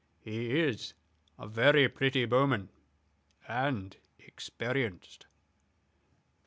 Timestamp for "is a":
0.59-1.45